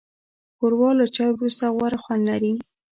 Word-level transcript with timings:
ښوروا 0.57 0.89
له 0.99 1.05
چای 1.15 1.31
وروسته 1.33 1.63
غوره 1.75 1.97
خوند 2.03 2.23
لري. 2.29 2.53